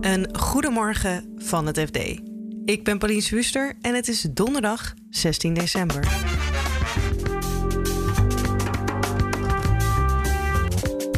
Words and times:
Een 0.00 0.28
goedemorgen 0.38 1.34
van 1.36 1.66
het 1.66 1.78
FD. 1.78 1.96
Ik 2.64 2.84
ben 2.84 2.98
Pauline 2.98 3.26
Wuster 3.30 3.74
en 3.80 3.94
het 3.94 4.08
is 4.08 4.26
donderdag 4.30 4.94
16 5.10 5.54
december. 5.54 6.00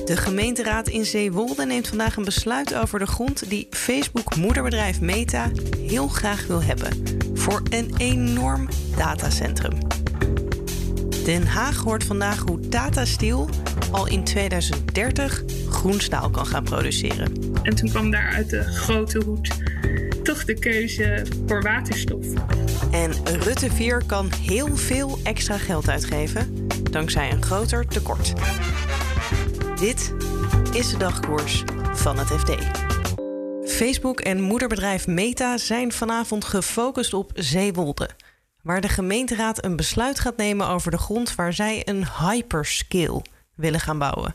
De 0.05 0.17
gemeenteraad 0.17 0.89
in 0.89 1.05
Zeewolde 1.05 1.67
neemt 1.67 1.89
vandaag 1.89 2.17
een 2.17 2.25
besluit 2.25 2.75
over 2.75 2.99
de 2.99 3.07
grond 3.07 3.49
die 3.49 3.67
Facebook-moederbedrijf 3.71 5.01
Meta 5.01 5.51
heel 5.87 6.09
graag 6.09 6.47
wil 6.47 6.63
hebben 6.63 7.03
voor 7.35 7.63
een 7.71 7.95
enorm 7.97 8.69
datacentrum. 8.97 9.79
Den 11.25 11.47
Haag 11.47 11.77
hoort 11.77 12.05
vandaag 12.05 12.39
hoe 12.39 12.69
Tata 12.69 13.05
Steel 13.05 13.49
al 13.91 14.07
in 14.07 14.25
2030 14.25 15.43
groen 15.69 16.01
staal 16.01 16.31
kan 16.31 16.47
gaan 16.47 16.65
produceren. 16.65 17.33
En 17.63 17.75
toen 17.75 17.91
kwam 17.91 18.11
daar 18.11 18.33
uit 18.33 18.51
de 18.51 18.63
grote 18.63 19.19
hoed 19.25 19.49
toch 20.23 20.45
de 20.45 20.55
keuze 20.55 21.27
voor 21.47 21.63
waterstof. 21.63 22.27
En 22.91 23.13
Rutte 23.25 23.71
4 23.71 24.03
kan 24.07 24.31
heel 24.33 24.77
veel 24.77 25.19
extra 25.23 25.59
geld 25.59 25.89
uitgeven 25.89 26.69
dankzij 26.91 27.33
een 27.33 27.43
groter 27.43 27.87
tekort. 27.87 28.33
Dit 29.81 30.13
is 30.73 30.91
de 30.91 30.97
dagkoers 30.99 31.65
van 31.95 32.19
het 32.19 32.29
FD. 32.29 32.51
Facebook 33.65 34.21
en 34.21 34.41
moederbedrijf 34.41 35.07
Meta 35.07 35.59
zijn 35.59 35.93
vanavond 35.93 36.45
gefocust 36.45 37.15
op 37.15 37.31
Zeewolde, 37.35 38.11
waar 38.63 38.81
de 38.81 38.89
gemeenteraad 38.89 39.65
een 39.65 39.77
besluit 39.77 40.21
gaat 40.21 40.37
nemen 40.37 40.69
over 40.69 40.91
de 40.91 40.99
grond 40.99 41.35
waar 41.35 41.53
zij 41.53 41.89
een 41.89 42.07
hyperscale 42.19 43.23
willen 43.55 43.81
gaan 43.81 43.99
bouwen. 43.99 44.33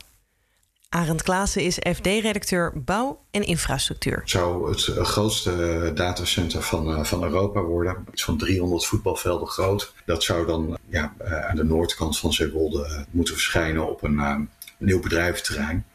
Arend 0.88 1.22
Klaassen 1.22 1.62
is 1.62 1.78
FD-redacteur 1.94 2.72
Bouw 2.84 3.20
en 3.30 3.42
Infrastructuur. 3.42 4.18
Het 4.18 4.30
zou 4.30 4.70
het 4.70 4.82
grootste 4.82 5.90
datacenter 5.94 6.62
van, 6.62 6.94
eh, 6.94 7.04
van 7.04 7.22
Europa 7.22 7.60
worden. 7.60 8.06
Iets 8.12 8.24
van 8.24 8.38
300 8.38 8.86
voetbalvelden 8.86 9.48
groot. 9.48 9.92
Dat 10.04 10.22
zou 10.22 10.46
dan 10.46 10.78
ja, 10.88 11.14
eh, 11.18 11.48
aan 11.48 11.56
de 11.56 11.64
noordkant 11.64 12.18
van 12.18 12.32
Zeewolde 12.32 12.84
eh, 12.84 13.00
moeten 13.10 13.34
verschijnen 13.34 13.88
op 13.88 14.02
een 14.02 14.48
nieuw 14.78 15.00
bedrijventerrein. 15.00 15.86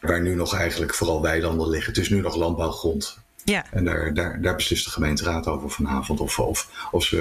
Waar 0.00 0.22
nu 0.22 0.34
nog 0.34 0.54
eigenlijk 0.54 0.94
vooral 0.94 1.22
weilanden 1.22 1.68
liggen. 1.68 1.92
Het 1.92 2.02
is 2.02 2.08
nu 2.08 2.20
nog 2.20 2.36
landbouwgrond. 2.36 3.18
Ja. 3.48 3.64
En 3.70 3.84
daar, 3.84 4.14
daar, 4.14 4.40
daar 4.42 4.54
beslist 4.54 4.84
de 4.84 4.90
gemeenteraad 4.90 5.46
over 5.46 5.70
vanavond. 5.70 6.20
Of, 6.20 6.38
of, 6.38 6.88
of 6.90 7.04
ze 7.04 7.16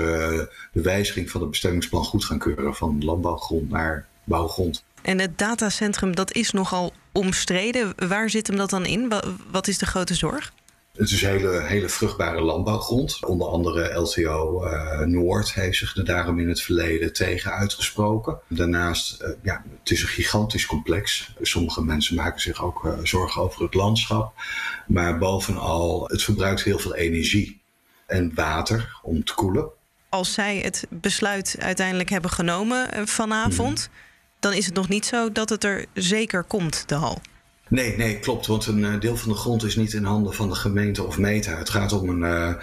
de 0.72 0.82
wijziging 0.82 1.30
van 1.30 1.42
het 1.42 1.50
bestemmingsplan 1.50 2.04
goed 2.04 2.26
gaan 2.26 2.40
keuren. 2.40 2.76
Van 2.76 3.04
landbouwgrond 3.04 3.70
naar 3.70 4.06
bouwgrond. 4.24 4.84
En 5.02 5.20
het 5.20 5.38
datacentrum, 5.38 6.16
dat 6.16 6.34
is 6.34 6.52
nogal 6.52 6.94
omstreden. 7.12 7.94
Waar 8.08 8.30
zit 8.30 8.48
hem 8.48 8.58
dat 8.58 8.70
dan 8.70 8.86
in? 8.86 9.14
Wat 9.52 9.68
is 9.68 9.78
de 9.78 9.86
grote 9.86 10.14
zorg? 10.14 10.52
Het 10.98 11.12
is 11.12 11.22
hele, 11.22 11.62
hele 11.62 11.90
vruchtbare 11.90 12.42
landbouwgrond. 12.42 13.26
Onder 13.26 13.48
andere 13.48 13.94
LTO 13.94 14.66
uh, 14.66 14.72
eh, 14.74 15.08
Noord 15.08 15.54
heeft 15.54 15.78
zich 15.78 15.96
er 15.96 16.06
daarom 16.06 16.40
in 16.40 16.50
het 16.50 16.62
verleden 16.62 17.14
tegen 17.14 17.52
uitgesproken. 17.52 18.40
Daarnaast, 18.48 19.22
uh, 19.22 19.30
ja, 19.44 19.64
het 19.80 19.92
is 19.92 20.02
een 20.02 20.08
gigantisch 20.08 20.66
complex. 20.66 21.34
Sommige 21.42 21.84
mensen 21.84 22.16
maken 22.16 22.42
zich 22.42 22.64
ook 22.64 22.84
uh, 22.86 22.94
zorgen 23.04 23.42
over 23.42 23.64
het 23.64 23.74
landschap. 23.74 24.34
Maar 24.88 25.18
bovenal, 25.18 26.08
het 26.08 26.24
verbruikt 26.24 26.64
heel 26.64 26.80
veel 26.80 26.96
energie 26.96 27.62
en 28.06 28.32
water 28.36 29.00
om 29.02 29.24
te 29.24 29.34
koelen. 29.34 29.70
Als 30.10 30.34
zij 30.34 30.58
het 30.58 30.88
besluit 30.90 31.56
uiteindelijk 31.60 32.10
hebben 32.10 32.32
genomen 32.32 33.08
vanavond... 33.08 33.90
Mhm 33.92 34.06
dan 34.40 34.54
is 34.54 34.66
het 34.66 34.76
nog 34.76 34.88
niet 34.88 35.06
zo 35.06 35.32
dat 35.32 35.50
het 35.50 35.64
er 35.64 35.86
zeker 35.94 36.44
komt, 36.44 36.84
de 36.90 36.96
hal. 36.96 37.22
Nee, 37.70 37.98
nee, 37.98 38.20
klopt. 38.20 38.46
Want 38.46 38.66
een 38.66 38.86
eh, 38.86 39.00
deel 39.00 39.18
van 39.18 39.30
de 39.30 39.38
grond 39.38 39.64
is 39.64 39.76
niet 39.76 39.94
in 39.94 40.04
handen 40.04 40.34
van 40.34 40.50
de 40.50 40.56
gemeente 40.56 41.04
of 41.04 41.18
meta. 41.18 41.58
Het 41.58 41.70
gaat 41.70 41.92
om 41.92 42.10
een, 42.10 42.32
uh, 42.32 42.54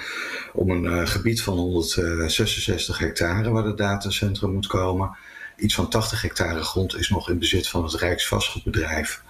om 0.53 0.71
een 0.71 0.85
uh, 0.85 1.07
gebied 1.07 1.43
van 1.43 1.57
166 1.57 2.99
hectare 2.99 3.51
waar 3.51 3.65
het 3.65 3.77
datacentrum 3.77 4.53
moet 4.53 4.67
komen. 4.67 5.17
Iets 5.57 5.75
van 5.75 5.89
80 5.89 6.23
hectare 6.23 6.63
grond 6.63 6.97
is 6.97 7.09
nog 7.09 7.31
in 7.31 7.39
bezit 7.39 7.69
van 7.69 7.83
het 7.83 7.95
Rijksvastgoedbedrijf. 7.95 9.23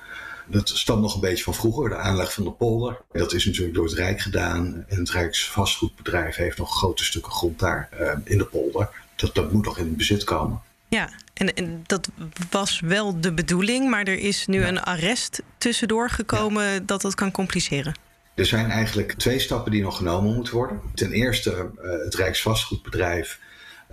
Dat 0.46 0.68
stamt 0.68 1.00
nog 1.00 1.14
een 1.14 1.20
beetje 1.20 1.44
van 1.44 1.54
vroeger, 1.54 1.88
de 1.88 1.96
aanleg 1.96 2.32
van 2.32 2.44
de 2.44 2.50
polder. 2.50 3.00
Dat 3.12 3.32
is 3.32 3.44
natuurlijk 3.44 3.74
door 3.74 3.84
het 3.84 3.94
Rijk 3.94 4.20
gedaan. 4.20 4.84
En 4.88 4.98
het 4.98 5.10
Rijksvastgoedbedrijf 5.10 6.36
heeft 6.36 6.58
nog 6.58 6.76
grote 6.76 7.04
stukken 7.04 7.32
grond 7.32 7.58
daar 7.58 7.88
in 8.24 8.38
de 8.38 8.44
polder. 8.44 8.88
Dat, 9.16 9.34
dat 9.34 9.52
moet 9.52 9.64
nog 9.64 9.78
in 9.78 9.96
bezit 9.96 10.24
komen. 10.24 10.60
Ja, 10.94 11.08
en, 11.34 11.54
en, 11.54 11.84
dat 11.86 12.08
was 12.50 12.80
wel 12.80 13.20
de 13.20 13.32
bedoeling, 13.32 13.90
maar 13.90 14.04
er 14.04 14.18
is 14.18 14.46
nu 14.46 14.64
een 14.64 14.80
arrest 14.80 15.42
tussendoor 15.58 16.10
gekomen 16.10 16.86
dat 16.86 17.00
dat 17.00 17.14
kan 17.14 17.30
compliceren. 17.30 17.94
Er 18.34 18.46
zijn 18.46 18.70
eigenlijk 18.70 19.12
twee 19.12 19.38
stappen 19.38 19.72
die 19.72 19.82
nog 19.82 19.96
genomen 19.96 20.34
moeten 20.34 20.54
worden. 20.54 20.80
Ten 20.94 21.12
eerste, 21.12 21.50
uh, 21.50 21.90
het 22.04 22.14
Rijksvastgoedbedrijf 22.14 23.38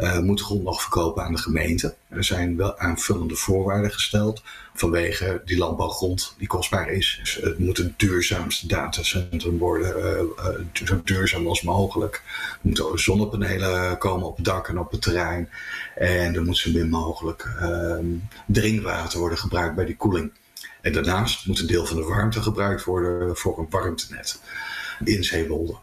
uh, 0.02 0.20
moet 0.20 0.42
grond 0.42 0.64
nog 0.64 0.82
verkopen 0.82 1.24
aan 1.24 1.32
de 1.32 1.42
gemeente. 1.42 1.96
Er 2.10 2.24
zijn 2.24 2.58
wel 2.58 2.78
aanvullende 2.78 3.36
voorwaarden 3.36 3.92
gesteld 3.92 4.44
vanwege 4.74 5.42
die 5.46 5.58
landbouwgrond 5.58 6.36
die 6.38 6.48
kostbaar 6.48 6.90
is. 6.90 7.20
Dus 7.20 7.36
het 7.36 7.60
moet 7.60 7.78
het 7.78 8.00
duurzaamste 8.00 8.68
datacentrum 8.68 9.58
worden, 9.58 10.26
uh, 10.40 10.86
zo 10.86 11.02
duurzaam 11.04 11.48
als 11.48 11.62
mogelijk. 11.62 12.22
Er 12.52 12.58
moeten 12.62 13.00
zonnepanelen 13.00 13.98
komen 13.98 14.28
op 14.28 14.36
het 14.36 14.46
dak 14.46 14.68
en 14.68 14.80
op 14.80 14.92
het 14.92 15.02
terrein. 15.02 15.50
En 15.96 16.36
er 16.36 16.44
moet 16.44 16.58
zo 16.58 16.72
min 16.72 16.90
mogelijk 16.90 17.56
ehm, 17.60 18.06
drinkwater 18.46 19.20
worden 19.20 19.38
gebruikt 19.38 19.76
bij 19.76 19.86
die 19.86 19.98
koeling. 19.98 20.32
En 20.82 20.94
daarnaast 20.94 21.48
moet 21.48 21.60
een 21.60 21.68
deel 21.68 21.86
van 21.86 21.98
de 21.98 22.04
warmte 22.04 22.42
gebruikt 22.42 22.84
worden 22.84 23.38
voor 23.38 23.60
een 23.60 23.68
warmtenet 23.70 24.40
in 25.04 25.24
Zeewolde. 25.24 25.76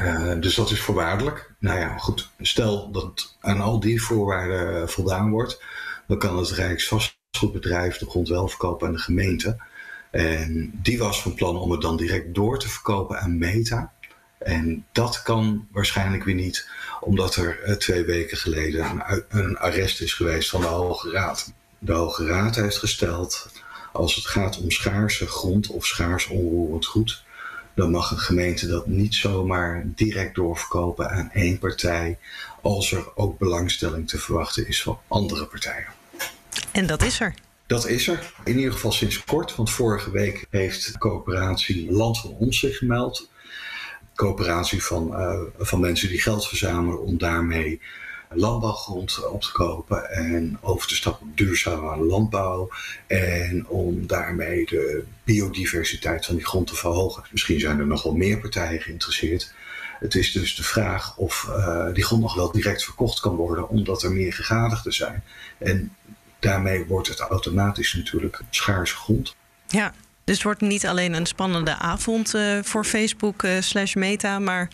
Uh, 0.00 0.40
dus 0.40 0.54
dat 0.54 0.70
is 0.70 0.80
voorwaardelijk. 0.80 1.54
Nou 1.58 1.78
ja, 1.78 1.96
goed. 1.98 2.30
Stel 2.40 2.90
dat 2.90 3.36
aan 3.40 3.60
al 3.60 3.80
die 3.80 4.02
voorwaarden 4.02 4.88
voldaan 4.88 5.30
wordt, 5.30 5.62
dan 6.06 6.18
kan 6.18 6.38
het 6.38 6.50
Rijksvastgoedbedrijf 6.50 7.98
de 7.98 8.10
grond 8.10 8.28
wel 8.28 8.48
verkopen 8.48 8.86
aan 8.86 8.92
de 8.92 8.98
gemeente. 8.98 9.56
En 10.10 10.70
die 10.82 10.98
was 10.98 11.22
van 11.22 11.34
plan 11.34 11.56
om 11.56 11.70
het 11.70 11.80
dan 11.80 11.96
direct 11.96 12.34
door 12.34 12.58
te 12.58 12.68
verkopen 12.68 13.20
aan 13.20 13.38
Meta. 13.38 13.92
En 14.38 14.86
dat 14.92 15.22
kan 15.22 15.68
waarschijnlijk 15.72 16.24
weer 16.24 16.34
niet, 16.34 16.68
omdat 17.00 17.36
er 17.36 17.60
uh, 17.66 17.74
twee 17.74 18.04
weken 18.04 18.36
geleden 18.36 18.84
een, 19.06 19.24
een 19.28 19.58
arrest 19.58 20.00
is 20.00 20.14
geweest 20.14 20.50
van 20.50 20.60
de 20.60 20.66
Hoge 20.66 21.10
Raad. 21.10 21.52
De 21.78 21.92
Hoge 21.92 22.26
Raad 22.26 22.54
heeft 22.54 22.78
gesteld, 22.78 23.50
als 23.92 24.14
het 24.14 24.26
gaat 24.26 24.58
om 24.58 24.70
schaarse 24.70 25.26
grond 25.26 25.68
of 25.68 25.86
schaars 25.86 26.26
onroerend 26.26 26.86
goed, 26.86 27.24
dan 27.74 27.90
mag 27.90 28.10
een 28.10 28.18
gemeente 28.18 28.66
dat 28.66 28.86
niet 28.86 29.14
zomaar 29.14 29.82
direct 29.86 30.34
doorverkopen 30.34 31.10
aan 31.10 31.30
één 31.32 31.58
partij, 31.58 32.18
als 32.60 32.92
er 32.92 33.04
ook 33.14 33.38
belangstelling 33.38 34.08
te 34.08 34.18
verwachten 34.18 34.68
is 34.68 34.82
van 34.82 34.98
andere 35.08 35.46
partijen. 35.46 35.86
En 36.72 36.86
dat 36.86 37.02
is 37.02 37.20
er. 37.20 37.34
Dat 37.66 37.86
is 37.88 38.08
er. 38.08 38.32
In 38.44 38.56
ieder 38.56 38.72
geval 38.72 38.92
sinds 38.92 39.24
kort, 39.24 39.56
want 39.56 39.70
vorige 39.70 40.10
week 40.10 40.46
heeft 40.50 40.92
de 40.92 40.98
coöperatie 40.98 41.92
Land 41.92 42.20
van 42.20 42.30
Ons 42.30 42.58
zich 42.58 42.76
gemeld. 42.76 43.30
Coöperatie 44.14 44.82
van, 44.82 45.20
uh, 45.20 45.40
van 45.58 45.80
mensen 45.80 46.08
die 46.08 46.20
geld 46.20 46.48
verzamelen 46.48 47.02
om 47.02 47.18
daarmee 47.18 47.80
landbouwgrond 48.34 49.28
op 49.28 49.42
te 49.42 49.52
kopen 49.52 50.10
en 50.10 50.58
over 50.60 50.88
te 50.88 50.94
stappen 50.94 51.26
op 51.26 51.36
duurzame 51.36 52.04
landbouw. 52.04 52.70
En 53.06 53.66
om 53.68 54.06
daarmee 54.06 54.66
de 54.66 55.04
biodiversiteit 55.24 56.26
van 56.26 56.36
die 56.36 56.46
grond 56.46 56.66
te 56.66 56.76
verhogen. 56.76 57.24
Misschien 57.30 57.60
zijn 57.60 57.78
er 57.78 57.86
nog 57.86 58.02
wel 58.02 58.14
meer 58.14 58.38
partijen 58.38 58.80
geïnteresseerd. 58.80 59.54
Het 59.98 60.14
is 60.14 60.32
dus 60.32 60.54
de 60.54 60.62
vraag 60.62 61.16
of 61.16 61.46
uh, 61.48 61.92
die 61.92 62.04
grond 62.04 62.22
nog 62.22 62.34
wel 62.34 62.52
direct 62.52 62.84
verkocht 62.84 63.20
kan 63.20 63.34
worden, 63.34 63.68
omdat 63.68 64.02
er 64.02 64.12
meer 64.12 64.32
gegadigden 64.32 64.92
zijn. 64.92 65.22
En 65.58 65.96
daarmee 66.38 66.84
wordt 66.84 67.08
het 67.08 67.20
automatisch 67.20 67.94
natuurlijk 67.94 68.40
schaarse 68.50 68.96
grond. 68.96 69.36
Ja, 69.66 69.94
dus 70.24 70.34
het 70.34 70.44
wordt 70.44 70.60
niet 70.60 70.86
alleen 70.86 71.14
een 71.14 71.26
spannende 71.26 71.76
avond 71.76 72.34
uh, 72.34 72.58
voor 72.62 72.84
Facebook 72.84 73.44
slash 73.60 73.94
Meta, 73.94 74.38
maar 74.38 74.68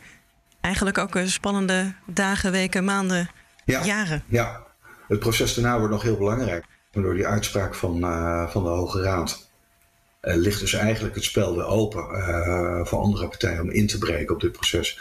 eigenlijk 0.60 0.98
ook 0.98 1.18
spannende 1.24 1.94
dagen, 2.06 2.52
weken, 2.52 2.84
maanden 2.84 3.30
ja, 3.72 3.84
jaren. 3.84 4.22
Ja, 4.26 4.66
het 5.08 5.18
proces 5.18 5.54
daarna 5.54 5.78
wordt 5.78 5.92
nog 5.92 6.02
heel 6.02 6.16
belangrijk. 6.16 6.64
Door 6.90 7.14
die 7.14 7.26
uitspraak 7.26 7.74
van, 7.74 8.04
uh, 8.04 8.48
van 8.48 8.62
de 8.62 8.68
Hoge 8.68 9.02
Raad 9.02 9.48
uh, 10.22 10.34
ligt 10.36 10.60
dus 10.60 10.72
eigenlijk 10.72 11.14
het 11.14 11.24
spel 11.24 11.54
weer 11.54 11.66
open 11.66 12.06
uh, 12.12 12.84
voor 12.84 12.98
andere 12.98 13.28
partijen 13.28 13.62
om 13.62 13.70
in 13.70 13.86
te 13.86 13.98
breken 13.98 14.34
op 14.34 14.40
dit 14.40 14.52
proces. 14.52 15.00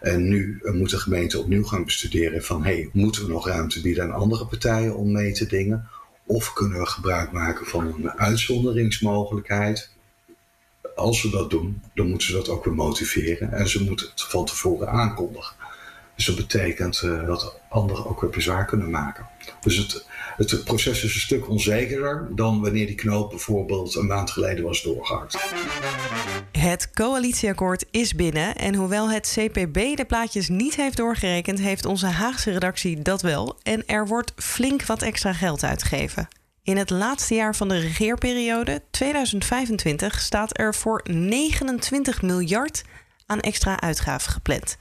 En 0.00 0.28
nu 0.28 0.60
moet 0.62 0.90
de 0.90 0.98
gemeente 0.98 1.38
opnieuw 1.38 1.64
gaan 1.64 1.84
bestuderen 1.84 2.44
van 2.44 2.64
hey, 2.64 2.90
moeten 2.92 3.26
we 3.26 3.32
nog 3.32 3.48
ruimte 3.48 3.80
bieden 3.80 4.04
aan 4.04 4.12
andere 4.12 4.46
partijen 4.46 4.96
om 4.96 5.12
mee 5.12 5.32
te 5.32 5.46
dingen? 5.46 5.88
Of 6.26 6.52
kunnen 6.52 6.78
we 6.78 6.86
gebruik 6.86 7.32
maken 7.32 7.66
van 7.66 7.86
een 7.86 8.10
uitzonderingsmogelijkheid? 8.10 9.90
Als 10.94 11.22
we 11.22 11.30
dat 11.30 11.50
doen, 11.50 11.82
dan 11.94 12.08
moeten 12.08 12.26
ze 12.26 12.32
dat 12.32 12.48
ook 12.48 12.64
weer 12.64 12.74
motiveren 12.74 13.52
en 13.52 13.68
ze 13.68 13.84
moeten 13.84 14.08
het 14.10 14.22
van 14.22 14.44
tevoren 14.44 14.88
aankondigen. 14.88 15.56
Dus 16.16 16.24
dat 16.24 16.36
betekent 16.36 17.02
uh, 17.04 17.26
dat 17.26 17.60
anderen 17.68 18.06
ook 18.06 18.20
weer 18.20 18.30
bezwaar 18.30 18.64
kunnen 18.64 18.90
maken. 18.90 19.26
Dus 19.60 19.76
het, 19.76 20.06
het 20.36 20.64
proces 20.64 21.04
is 21.04 21.14
een 21.14 21.20
stuk 21.20 21.48
onzekerder 21.48 22.28
dan 22.30 22.60
wanneer 22.60 22.86
die 22.86 22.94
knoop 22.94 23.30
bijvoorbeeld 23.30 23.94
een 23.94 24.06
maand 24.06 24.30
geleden 24.30 24.64
was 24.64 24.82
doorgehakt. 24.82 25.38
Het 26.52 26.90
coalitieakkoord 26.90 27.84
is 27.90 28.14
binnen 28.14 28.56
en 28.56 28.74
hoewel 28.74 29.10
het 29.10 29.36
CPB 29.38 29.96
de 29.96 30.04
plaatjes 30.06 30.48
niet 30.48 30.76
heeft 30.76 30.96
doorgerekend, 30.96 31.60
heeft 31.60 31.84
onze 31.84 32.06
Haagse 32.06 32.50
redactie 32.50 33.02
dat 33.02 33.22
wel 33.22 33.56
en 33.62 33.86
er 33.86 34.06
wordt 34.06 34.32
flink 34.36 34.84
wat 34.84 35.02
extra 35.02 35.32
geld 35.32 35.64
uitgegeven. 35.64 36.28
In 36.62 36.76
het 36.76 36.90
laatste 36.90 37.34
jaar 37.34 37.56
van 37.56 37.68
de 37.68 37.78
regeerperiode, 37.78 38.82
2025, 38.90 40.20
staat 40.20 40.58
er 40.58 40.74
voor 40.74 41.00
29 41.10 42.22
miljard 42.22 42.84
aan 43.26 43.40
extra 43.40 43.80
uitgaven 43.80 44.32
gepland. 44.32 44.76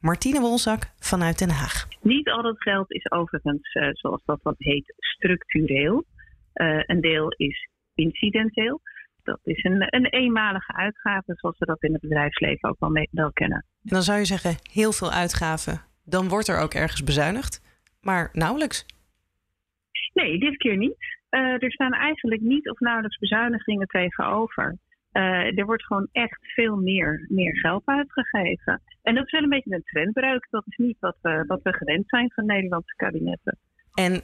Martine 0.00 0.40
Wolzak 0.40 0.82
vanuit 0.98 1.38
Den 1.38 1.50
Haag. 1.50 1.88
Niet 2.00 2.28
al 2.28 2.42
dat 2.42 2.62
geld 2.62 2.92
is 2.92 3.10
overigens, 3.10 3.74
uh, 3.74 3.88
zoals 3.92 4.22
dat 4.24 4.40
wat 4.42 4.54
heet, 4.58 4.94
structureel. 4.96 6.04
Uh, 6.54 6.82
een 6.86 7.00
deel 7.00 7.28
is 7.30 7.68
incidenteel. 7.94 8.80
Dat 9.22 9.40
is 9.44 9.64
een, 9.64 9.86
een 9.94 10.06
eenmalige 10.06 10.72
uitgave, 10.72 11.34
zoals 11.34 11.58
we 11.58 11.66
dat 11.66 11.82
in 11.82 11.92
het 11.92 12.00
bedrijfsleven 12.00 12.68
ook 12.68 12.76
wel, 12.78 12.90
mee, 12.90 13.08
wel 13.10 13.32
kennen. 13.32 13.64
En 13.84 13.94
dan 13.94 14.02
zou 14.02 14.18
je 14.18 14.24
zeggen, 14.24 14.56
heel 14.72 14.92
veel 14.92 15.10
uitgaven. 15.10 15.80
Dan 16.04 16.28
wordt 16.28 16.48
er 16.48 16.60
ook 16.60 16.74
ergens 16.74 17.04
bezuinigd, 17.04 17.62
maar 18.00 18.28
nauwelijks. 18.32 18.86
Nee, 20.14 20.38
dit 20.38 20.56
keer 20.56 20.76
niet. 20.76 20.96
Uh, 21.30 21.62
er 21.62 21.72
staan 21.72 21.92
eigenlijk 21.92 22.40
niet 22.40 22.70
of 22.70 22.78
nauwelijks 22.78 23.18
bezuinigingen 23.18 23.86
tegenover. 23.86 24.76
Uh, 25.12 25.58
er 25.58 25.66
wordt 25.66 25.84
gewoon 25.84 26.08
echt 26.12 26.38
veel 26.40 26.76
meer, 26.76 27.26
meer 27.28 27.58
geld 27.58 27.82
uitgegeven. 27.84 28.82
En 29.08 29.14
dat 29.14 29.24
is 29.24 29.32
wel 29.32 29.42
een 29.42 29.48
beetje 29.48 29.74
een 29.74 29.84
trendbreuk. 29.84 30.46
Dat 30.50 30.62
is 30.66 30.76
niet 30.76 30.96
wat 31.00 31.16
we, 31.22 31.44
wat 31.46 31.62
we 31.62 31.72
gewend 31.72 32.08
zijn 32.08 32.32
van 32.34 32.46
Nederlandse 32.46 32.94
kabinetten. 32.96 33.58
En 33.94 34.22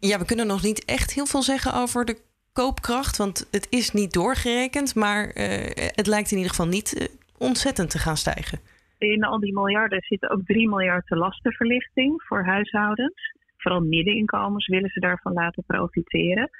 ja, 0.00 0.18
we 0.18 0.24
kunnen 0.24 0.46
nog 0.46 0.62
niet 0.62 0.84
echt 0.84 1.14
heel 1.14 1.26
veel 1.26 1.42
zeggen 1.42 1.74
over 1.74 2.04
de 2.04 2.16
koopkracht, 2.52 3.16
want 3.16 3.48
het 3.50 3.66
is 3.70 3.90
niet 3.90 4.12
doorgerekend, 4.12 4.94
maar 4.94 5.24
uh, 5.24 5.34
het 5.74 6.06
lijkt 6.06 6.30
in 6.30 6.36
ieder 6.36 6.50
geval 6.50 6.66
niet 6.66 7.18
ontzettend 7.38 7.90
te 7.90 7.98
gaan 7.98 8.16
stijgen. 8.16 8.58
In 8.98 9.24
al 9.24 9.40
die 9.40 9.52
miljarden 9.52 10.02
zitten 10.02 10.30
ook 10.30 10.44
3 10.44 10.68
miljard 10.68 11.10
lastenverlichting 11.10 12.22
voor 12.22 12.44
huishoudens 12.44 13.32
vooral 13.56 13.80
middeninkomens 13.80 14.66
willen 14.66 14.90
ze 14.90 15.00
daarvan 15.00 15.32
laten 15.32 15.64
profiteren. 15.66 16.50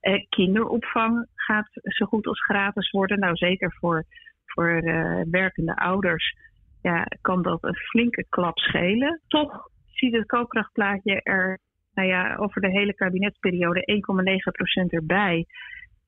Eh, 0.00 0.24
kinderopvang 0.28 1.26
gaat 1.34 1.68
zo 1.82 2.06
goed 2.06 2.26
als 2.26 2.44
gratis 2.44 2.90
worden. 2.90 3.18
Nou, 3.18 3.36
zeker 3.36 3.72
voor, 3.72 4.04
voor 4.46 4.82
werkende 5.30 5.76
ouders 5.76 6.34
ja, 6.82 7.06
kan 7.20 7.42
dat 7.42 7.58
een 7.62 7.76
flinke 7.76 8.26
klap 8.28 8.58
schelen. 8.58 9.20
Toch 9.28 9.68
ziet 9.90 10.12
het 10.12 10.26
koopkrachtplaatje 10.26 11.20
er 11.22 11.58
nou 11.94 12.08
ja, 12.08 12.36
over 12.36 12.60
de 12.60 12.70
hele 12.70 12.94
kabinetsperiode 12.94 14.02
1,9% 14.84 14.86
erbij. 14.88 15.46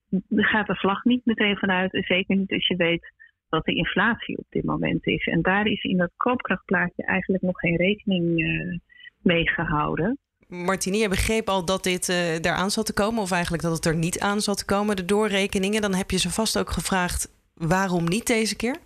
Daar 0.09 0.45
gaat 0.45 0.67
de 0.67 0.75
vlag 0.75 1.05
niet 1.05 1.25
meteen 1.25 1.57
vanuit. 1.57 1.91
Zeker 1.91 2.37
niet 2.37 2.53
als 2.53 2.67
je 2.67 2.77
weet 2.77 3.13
wat 3.49 3.65
de 3.65 3.75
inflatie 3.75 4.39
op 4.39 4.47
dit 4.49 4.65
moment 4.65 5.07
is. 5.07 5.27
En 5.27 5.43
daar 5.43 5.67
is 5.67 5.83
in 5.83 5.97
dat 5.97 6.11
koopkrachtplaatje 6.17 7.05
eigenlijk 7.05 7.43
nog 7.43 7.59
geen 7.59 7.77
rekening 7.77 8.41
uh, 8.41 8.79
mee 9.23 9.49
gehouden. 9.49 10.19
Martini, 10.49 10.99
je 10.99 11.09
begreep 11.09 11.49
al 11.49 11.65
dat 11.65 11.83
dit 11.83 12.09
uh, 12.09 12.35
eraan 12.35 12.71
zat 12.71 12.87
te 12.87 12.95
komen, 12.95 13.23
of 13.23 13.31
eigenlijk 13.31 13.63
dat 13.63 13.73
het 13.73 13.85
er 13.85 13.97
niet 13.97 14.21
aan 14.21 14.41
zat 14.41 14.59
te 14.59 14.65
komen, 14.65 14.97
de 14.97 15.05
doorrekeningen. 15.05 15.83
Dan 15.83 15.95
heb 15.95 16.11
je 16.11 16.19
ze 16.19 16.31
vast 16.31 16.59
ook 16.59 16.71
gevraagd 16.71 17.29
waarom 17.55 18.05
niet 18.05 18.27
deze 18.27 18.57
keer? 18.57 18.77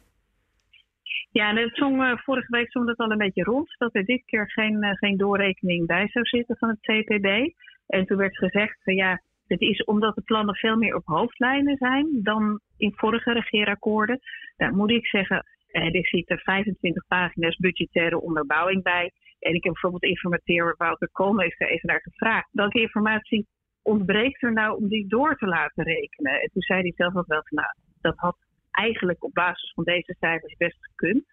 Ja, 1.31 1.53
dat 1.53 1.71
zong, 1.73 2.03
uh, 2.03 2.17
vorige 2.17 2.57
week 2.57 2.71
zong 2.71 2.87
dat 2.87 2.97
al 2.97 3.11
een 3.11 3.19
beetje 3.19 3.43
rond, 3.43 3.75
dat 3.79 3.95
er 3.95 4.05
dit 4.05 4.25
keer 4.25 4.51
geen, 4.51 4.85
uh, 4.85 4.91
geen 4.93 5.17
doorrekening 5.17 5.87
bij 5.87 6.09
zou 6.09 6.25
zitten 6.25 6.57
van 6.57 6.69
het 6.69 6.81
CPB. 6.81 7.53
En 7.87 8.07
toen 8.07 8.17
werd 8.17 8.37
gezegd, 8.37 8.79
ja, 8.85 9.21
het 9.47 9.61
is 9.61 9.85
omdat 9.85 10.15
de 10.15 10.23
plannen 10.23 10.55
veel 10.55 10.77
meer 10.77 10.95
op 10.95 11.07
hoofdlijnen 11.07 11.77
zijn 11.77 12.23
dan 12.23 12.61
in 12.77 12.93
vorige 12.97 13.33
regeerakkoorden. 13.33 14.19
Daar 14.57 14.75
moet 14.75 14.91
ik 14.91 15.07
zeggen, 15.07 15.45
er 15.71 16.07
zitten 16.07 16.39
25 16.39 17.07
pagina's 17.07 17.57
budgettaire 17.57 18.21
onderbouwing 18.21 18.83
bij. 18.83 19.13
En 19.39 19.55
ik 19.55 19.65
heb 19.65 19.73
bijvoorbeeld 19.73 20.03
informateur 20.03 20.75
Wouter 20.77 21.09
Kool 21.13 21.41
heeft 21.41 21.61
er 21.61 21.69
even 21.69 21.89
naar 21.89 22.01
gevraagd. 22.01 22.49
Welke 22.53 22.81
informatie 22.81 23.47
ontbreekt 23.83 24.43
er 24.43 24.53
nou 24.53 24.77
om 24.77 24.89
die 24.89 25.09
door 25.09 25.37
te 25.37 25.47
laten 25.47 25.85
rekenen? 25.85 26.41
En 26.41 26.51
toen 26.53 26.63
zei 26.63 26.81
hij 26.81 26.93
zelf 26.97 27.17
ook 27.17 27.27
wel 27.27 27.43
nou, 27.45 27.69
dat 28.01 28.17
had 28.17 28.37
eigenlijk 28.79 29.25
op 29.25 29.33
basis 29.33 29.73
van 29.75 29.85
deze 29.85 30.17
cijfers 30.19 30.57
best 30.57 30.79
gekund. 30.81 31.25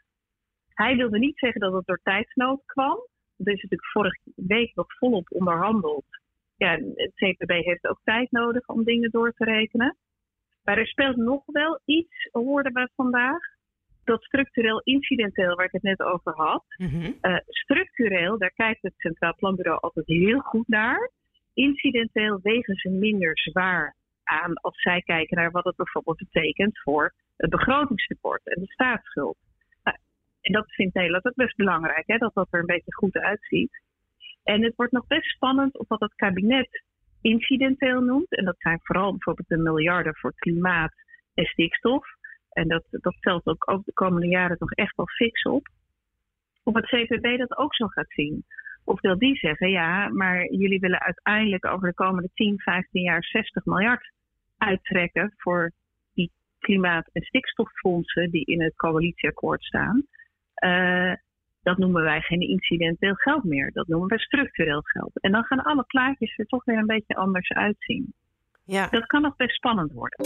Hij 0.74 0.95
wilde 0.95 1.19
niet 1.19 1.39
zeggen 1.39 1.62
dat 1.62 1.74
het 1.74 1.86
door 1.86 2.00
tijdsnood 2.03 2.65
kwam. 2.65 2.95
Dat 3.38 3.56
is 3.56 3.62
natuurlijk 3.62 3.92
vorige 3.92 4.19
week 4.36 4.75
nog 4.75 4.97
volop 4.97 5.27
onderhandeld. 5.30 6.06
Ja, 6.57 6.80
het 6.95 7.13
CPB 7.13 7.51
heeft 7.51 7.88
ook 7.88 8.00
tijd 8.03 8.31
nodig 8.31 8.68
om 8.68 8.83
dingen 8.83 9.09
door 9.09 9.31
te 9.31 9.44
rekenen. 9.44 9.97
Maar 10.63 10.77
er 10.77 10.88
speelt 10.88 11.15
nog 11.15 11.44
wel 11.45 11.80
iets, 11.86 12.30
hoorden 12.31 12.74
we 12.74 12.89
vandaag 12.95 13.39
dat 14.03 14.24
structureel 14.24 14.81
incidenteel, 14.83 15.56
waar 15.56 15.65
ik 15.65 15.71
het 15.71 15.81
net 15.81 16.01
over 16.01 16.33
had. 16.36 16.65
Mm-hmm. 16.77 17.18
uh, 17.21 17.38
structureel, 17.45 18.38
daar 18.38 18.53
kijkt 18.53 18.81
het 18.81 18.94
Centraal 18.98 19.36
Planbureau 19.36 19.80
altijd 19.80 20.07
heel 20.07 20.39
goed 20.39 20.68
naar. 20.68 21.12
Incidenteel 21.53 22.39
wegen 22.41 22.75
ze 22.75 22.89
minder 22.89 23.39
zwaar 23.39 23.95
aan 24.24 24.53
als 24.53 24.81
zij 24.81 25.01
kijken 25.01 25.38
naar 25.38 25.51
wat 25.51 25.63
het 25.63 25.75
bijvoorbeeld 25.75 26.18
betekent 26.18 26.80
voor 26.80 27.13
het 27.38 27.50
begrotingstekort 27.50 28.48
en 28.48 28.62
de 28.62 28.72
staatsschuld. 28.72 29.38
Nou, 29.84 29.98
en 30.42 30.54
dat 30.54 30.72
vindt 30.72 30.94
Nederland 30.94 31.26
ook 31.26 31.36
best 31.36 31.56
belangrijk, 31.56 32.08
hè, 32.08 32.18
dat 32.18 32.34
dat 32.34 32.48
er 32.52 32.60
een 32.60 32.66
beetje 32.66 32.94
goed 32.94 33.16
uitziet. 33.16 33.82
En 34.44 34.64
het 34.64 34.76
wordt 34.76 34.92
nog 34.92 35.08
best 35.08 35.30
spannend 35.30 35.78
of 35.78 35.88
wat 35.88 36.00
het 36.00 36.16
kabinet 36.16 36.84
incidenteel 37.22 38.02
noemt. 38.02 38.36
En 38.36 38.46
dat 38.46 38.56
zijn 38.60 38.80
vooral 38.84 39.12
bijvoorbeeld 39.12 39.48
de 39.48 39.58
miljarden 39.58 40.16
voor 40.16 40.34
klimaat 40.36 40.94
en 41.34 41.46
stikstof. 41.46 42.06
En 42.50 42.68
dat, 42.68 42.84
dat 42.90 43.16
telt 43.20 43.46
ook, 43.46 43.72
ook 43.72 43.86
de 43.86 43.94
komende 43.94 44.28
jaren 44.28 44.56
nog 44.60 44.72
echt 44.72 44.96
wel 44.96 45.08
fix 45.08 45.44
op. 45.44 45.68
Of 46.64 46.74
het 46.74 46.86
CPB 46.86 47.38
dat 47.38 47.58
ook 47.58 47.76
zo 47.76 47.88
gaat 47.88 48.12
zien. 48.12 48.46
Of 48.84 49.02
wil 49.02 49.18
die 49.18 49.36
zeggen, 49.36 49.70
ja, 49.70 50.08
maar 50.10 50.52
jullie 50.52 50.80
willen 50.80 51.00
uiteindelijk 51.00 51.66
over 51.66 51.88
de 51.88 51.94
komende 51.94 52.30
10, 52.34 52.60
15 52.60 53.02
jaar 53.02 53.24
60 53.24 53.66
miljard 53.66 54.12
uittrekken 54.58 55.34
voor 55.38 55.72
klimaat- 56.65 57.09
en 57.13 57.21
stikstoffondsen 57.21 58.31
die 58.31 58.45
in 58.45 58.62
het 58.62 58.75
coalitieakkoord 58.75 59.63
staan. 59.63 60.03
Uh, 60.63 61.13
dat 61.62 61.77
noemen 61.77 62.03
wij 62.03 62.21
geen 62.21 62.41
incidenteel 62.41 63.13
geld 63.13 63.44
meer. 63.44 63.71
Dat 63.73 63.88
noemen 63.88 64.07
wij 64.07 64.17
structureel 64.17 64.81
geld. 64.81 65.12
En 65.21 65.31
dan 65.31 65.44
gaan 65.44 65.63
alle 65.63 65.83
plaatjes 65.83 66.38
er 66.38 66.45
toch 66.45 66.65
weer 66.65 66.77
een 66.77 66.85
beetje 66.95 67.15
anders 67.15 67.50
uitzien. 67.50 68.13
Ja. 68.65 68.88
Dat 68.88 69.06
kan 69.06 69.21
nog 69.21 69.35
best 69.35 69.56
spannend 69.56 69.91
worden. 69.91 70.25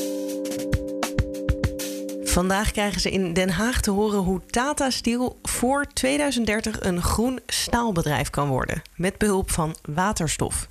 Vandaag 2.24 2.72
krijgen 2.72 3.02
ze 3.02 3.12
in 3.12 3.34
Den 3.34 3.50
Haag 3.50 3.82
te 3.82 3.92
horen 3.92 4.20
hoe 4.20 4.46
Tata 4.46 4.90
Steel 4.90 5.40
voor 5.42 5.84
2030 5.84 6.82
een 6.82 7.02
groen 7.02 7.40
staalbedrijf 7.46 8.30
kan 8.30 8.48
worden. 8.48 8.82
Met 8.96 9.18
behulp 9.18 9.50
van 9.50 9.76
waterstof. 9.96 10.70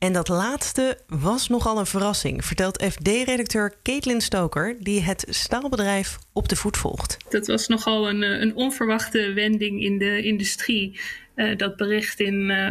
En 0.00 0.12
dat 0.12 0.28
laatste 0.28 0.98
was 1.06 1.48
nogal 1.48 1.78
een 1.78 1.86
verrassing, 1.86 2.44
vertelt 2.44 2.82
FD-redacteur 2.82 3.74
Caitlin 3.82 4.20
Stoker, 4.20 4.76
die 4.78 5.00
het 5.00 5.24
staalbedrijf 5.28 6.18
op 6.32 6.48
de 6.48 6.56
voet 6.56 6.76
volgt. 6.76 7.16
Dat 7.28 7.46
was 7.46 7.68
nogal 7.68 8.08
een, 8.08 8.22
eh, 8.22 8.40
een 8.40 8.54
onverwachte 8.54 9.32
wending 9.32 9.82
in 9.82 9.98
de 9.98 10.22
industrie. 10.22 11.00
Uh, 11.34 11.56
dat 11.56 11.76
bericht 11.76 12.20
in, 12.20 12.50
uh, 12.50 12.70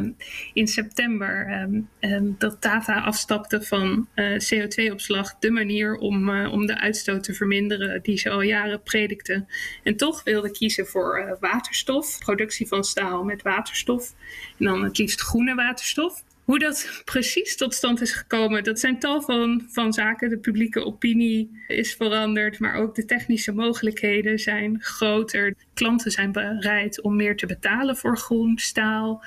in 0.53 0.67
september 0.67 1.61
um, 2.01 2.35
dat 2.37 2.61
Tata 2.61 2.99
afstapte 3.01 3.61
van 3.61 4.07
CO2-opslag, 4.15 5.39
de 5.39 5.51
manier 5.51 5.95
om, 5.95 6.29
om 6.45 6.65
de 6.65 6.79
uitstoot 6.79 7.23
te 7.23 7.33
verminderen 7.33 8.01
die 8.01 8.17
ze 8.17 8.29
al 8.29 8.41
jaren 8.41 8.81
predikten. 8.83 9.47
En 9.83 9.97
toch 9.97 10.23
wilde 10.23 10.51
kiezen 10.51 10.85
voor 10.85 11.37
waterstof, 11.39 12.17
productie 12.19 12.67
van 12.67 12.83
staal 12.83 13.23
met 13.23 13.41
waterstof. 13.41 14.13
En 14.57 14.65
dan 14.65 14.83
het 14.83 14.97
liefst 14.97 15.21
groene 15.21 15.55
waterstof. 15.55 16.23
Hoe 16.49 16.59
dat 16.59 17.01
precies 17.05 17.55
tot 17.55 17.73
stand 17.73 18.01
is 18.01 18.11
gekomen, 18.11 18.63
dat 18.63 18.79
zijn 18.79 18.99
tal 18.99 19.21
van, 19.21 19.67
van 19.71 19.93
zaken. 19.93 20.29
De 20.29 20.37
publieke 20.37 20.85
opinie 20.85 21.63
is 21.67 21.93
veranderd, 21.95 22.59
maar 22.59 22.75
ook 22.75 22.95
de 22.95 23.05
technische 23.05 23.51
mogelijkheden 23.51 24.39
zijn 24.39 24.77
groter. 24.81 25.55
Klanten 25.73 26.11
zijn 26.11 26.31
bereid 26.31 27.01
om 27.01 27.15
meer 27.15 27.37
te 27.37 27.45
betalen 27.45 27.97
voor 27.97 28.17
groen 28.17 28.57
staal. 28.57 29.23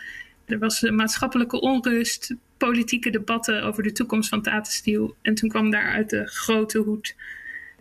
Er 0.46 0.58
was 0.58 0.80
maatschappelijke 0.80 1.60
onrust, 1.60 2.34
politieke 2.56 3.10
debatten 3.10 3.62
over 3.62 3.82
de 3.82 3.92
toekomst 3.92 4.28
van 4.28 4.42
Tata 4.42 4.70
Steel. 4.70 5.16
En 5.22 5.34
toen 5.34 5.48
kwam 5.48 5.70
daar 5.70 5.92
uit 5.92 6.10
de 6.10 6.26
grote 6.26 6.78
hoed 6.78 7.14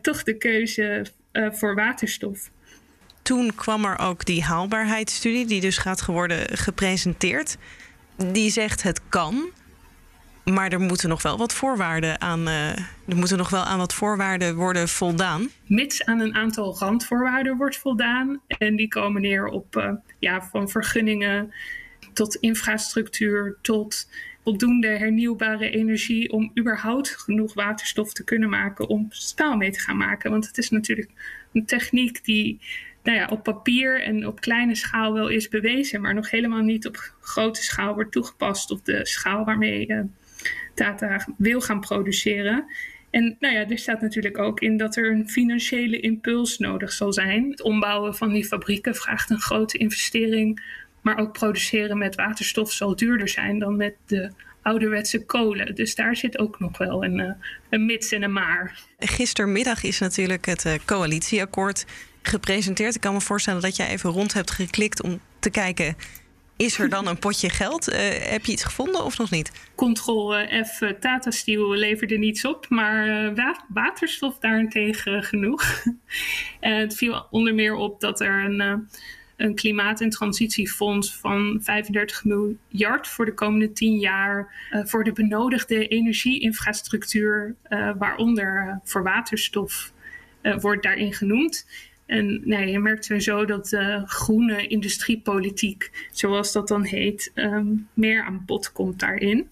toch 0.02 0.24
de 0.24 0.38
keuze 0.38 1.06
uh, 1.34 1.52
voor 1.52 1.76
waterstof. 1.76 2.50
Toen 3.22 3.56
kwam 3.56 3.86
er 3.86 3.98
ook 4.00 4.26
die 4.26 4.44
haalbaarheidsstudie, 4.44 5.46
die 5.46 5.62
dus 5.62 5.78
gaat 5.78 6.06
worden 6.06 6.58
gepresenteerd 6.58 7.58
die 8.32 8.50
zegt 8.50 8.84
het 8.84 9.02
kan. 9.10 9.50
Maar 10.44 10.72
er 10.72 10.80
moeten 10.80 11.10
nog 11.10 11.22
wel 11.22 11.38
wat 11.38 11.54
voorwaarden 11.54 12.22
aan. 12.22 12.48
Uh, 12.48 12.70
er 13.08 13.16
moeten 13.16 13.38
nog 13.38 13.50
wel 13.50 13.64
aan 13.64 13.78
wat 13.78 13.94
voorwaarden 13.94 14.56
worden 14.56 14.90
voldaan. 14.90 15.50
Mits 15.66 16.06
aan 16.06 16.20
een 16.20 16.36
aantal 16.36 16.78
randvoorwaarden 16.78 17.58
wordt 17.58 17.78
voldaan. 17.78 18.42
En 18.48 18.76
die 18.76 18.88
komen 18.88 19.22
neer 19.22 19.46
op 19.46 19.76
uh, 19.76 19.92
ja, 20.20 20.42
van 20.42 20.70
vergunningen 20.70 21.54
tot 22.14 22.36
infrastructuur, 22.36 23.58
tot 23.62 24.10
voldoende 24.44 24.88
hernieuwbare 24.88 25.70
energie 25.70 26.32
om 26.32 26.52
überhaupt 26.60 27.10
genoeg 27.10 27.54
waterstof 27.54 28.14
te 28.14 28.24
kunnen 28.24 28.50
maken 28.50 28.88
om 28.88 29.06
staal 29.10 29.56
mee 29.56 29.72
te 29.72 29.80
gaan 29.80 29.98
maken. 29.98 30.32
Want 30.32 30.48
het 30.48 30.58
is 30.58 30.70
natuurlijk 30.70 31.12
een 31.54 31.66
techniek 31.66 32.26
die 32.26 32.60
nou 33.04 33.18
ja, 33.18 33.28
op 33.32 33.44
papier 33.44 34.02
en 34.04 34.28
op 34.28 34.42
kleine 34.42 34.76
schaal 34.76 35.14
wel 35.14 35.28
is 35.28 35.50
bewezen, 35.50 36.02
maar 36.02 36.14
nog 36.14 36.30
helemaal 36.30 36.62
niet 36.62 36.88
op 36.88 37.14
grote 37.22 37.64
schaal 37.64 37.94
wordt 37.94 38.12
toegepast 38.12 38.72
op 38.72 38.86
de 38.86 39.06
schaal 39.06 39.46
waarmee 39.46 39.88
uh, 39.88 40.00
Tata 40.74 41.28
wil 41.38 41.62
gaan 41.62 41.80
produceren. 41.80 42.66
En 43.10 43.36
nou 43.40 43.54
ja, 43.54 43.70
er 43.70 43.78
staat 43.78 44.02
natuurlijk 44.02 44.38
ook 44.38 44.60
in 44.60 44.78
dat 44.78 44.96
er 44.96 45.12
een 45.12 45.30
financiële 45.30 46.00
impuls 46.00 46.58
nodig 46.58 46.92
zal 46.92 47.14
zijn. 47.14 47.50
Het 47.50 47.62
ombouwen 47.62 48.16
van 48.16 48.34
die 48.34 48.46
fabrieken 48.46 48.96
vraagt 48.96 49.30
een 49.30 49.40
grote 49.40 49.78
investering, 49.78 50.64
maar 51.02 51.18
ook 51.18 51.34
produceren 51.34 51.98
met 51.98 52.16
waterstof 52.16 52.72
zal 52.72 52.96
duurder 52.96 53.30
zijn 53.30 53.60
dan 53.60 53.76
met 53.76 53.96
de 54.06 54.32
ouderwetse 54.62 55.26
kolen. 55.26 55.76
Dus 55.76 55.96
daar 55.96 56.16
zit 56.16 56.38
ook 56.40 56.60
nog 56.60 56.78
wel 56.78 57.04
een, 57.04 57.20
uh, 57.20 57.32
een 57.70 57.86
mits 57.86 58.12
en 58.12 58.24
een 58.24 58.34
maar. 58.34 58.80
Gistermiddag 59.00 59.84
is 59.84 60.00
natuurlijk 60.00 60.46
het 60.46 60.66
uh, 60.66 60.74
coalitieakkoord 60.86 61.86
gepresenteerd. 62.22 62.96
Ik 62.96 63.02
kan 63.02 63.14
me 63.14 63.22
voorstellen 63.22 63.62
dat 63.62 63.76
jij 63.76 63.88
even 63.88 64.10
rond 64.10 64.34
hebt 64.34 64.52
geklikt 64.52 65.02
om 65.02 65.20
te 65.40 65.50
kijken. 65.50 65.96
Is 66.58 66.80
er 66.80 66.90
dan 66.90 67.08
een 67.08 67.20
potje 67.20 67.50
geld? 67.50 67.90
Uh, 67.90 67.96
heb 68.10 68.46
je 68.46 68.52
iets 68.52 68.64
gevonden 68.64 69.04
of 69.04 69.18
nog 69.18 69.32
niet? 69.32 69.52
Ctrl 69.76 70.34
F 70.66 70.80
Tata 71.00 71.32
Steel 71.32 71.74
leverde 71.74 72.18
niets 72.18 72.46
op, 72.46 72.66
maar 72.70 73.34
waterstof 73.68 74.38
daarentegen 74.40 75.24
genoeg. 75.24 75.84
het 76.60 76.96
viel 76.96 77.28
onder 77.32 77.56
meer 77.56 77.76
op 77.76 78.00
dat 78.00 78.22
er 78.22 78.44
een 78.44 78.88
een 79.42 79.56
klimaat- 79.56 80.02
en 80.02 80.10
transitiefonds 80.10 81.16
van 81.16 81.60
35 81.62 82.24
miljard 82.24 83.08
voor 83.08 83.26
de 83.26 83.34
komende 83.34 83.72
10 83.72 84.00
jaar 84.00 84.54
voor 84.84 85.04
de 85.04 85.12
benodigde 85.12 85.88
energieinfrastructuur, 85.88 87.56
waaronder 87.98 88.80
voor 88.84 89.04
waterstof, 89.04 89.92
wordt 90.60 90.84
daarin 90.84 91.14
genoemd. 91.14 91.66
En 92.12 92.42
nee, 92.44 92.72
je 92.72 92.80
merkt 92.80 93.06
sowieso 93.06 93.46
dat 93.46 93.70
de 93.70 94.02
groene 94.06 94.68
industriepolitiek, 94.68 96.08
zoals 96.12 96.52
dat 96.52 96.68
dan 96.68 96.84
heet, 96.84 97.32
um, 97.36 97.88
meer 97.94 98.24
aan 98.24 98.44
bod 98.46 98.72
komt 98.72 99.00
daarin. 99.00 99.52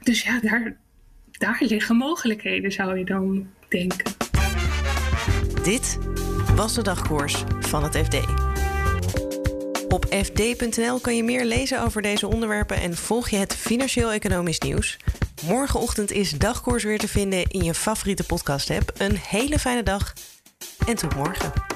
Dus 0.00 0.22
ja, 0.22 0.40
daar, 0.40 0.76
daar 1.30 1.56
liggen 1.60 1.96
mogelijkheden, 1.96 2.72
zou 2.72 2.98
je 2.98 3.04
dan 3.04 3.50
denken. 3.68 4.12
Dit 5.62 5.98
was 6.54 6.74
de 6.74 6.82
dagkoers 6.82 7.44
van 7.60 7.82
het 7.84 7.96
FD. 7.96 8.14
Op 9.88 10.04
fd.nl 10.04 11.00
kan 11.00 11.16
je 11.16 11.24
meer 11.24 11.44
lezen 11.44 11.82
over 11.82 12.02
deze 12.02 12.26
onderwerpen 12.26 12.76
en 12.76 12.96
volg 12.96 13.28
je 13.28 13.36
het 13.36 13.56
financieel-economisch 13.56 14.60
nieuws. 14.60 14.96
Morgenochtend 15.46 16.10
is 16.10 16.30
dagkoers 16.30 16.84
weer 16.84 16.98
te 16.98 17.08
vinden 17.08 17.42
in 17.42 17.64
je 17.64 17.74
favoriete 17.74 18.24
podcast-app. 18.24 18.92
Een 18.98 19.16
hele 19.16 19.58
fijne 19.58 19.82
dag 19.82 20.12
en 20.86 20.96
tot 20.96 21.14
morgen. 21.14 21.73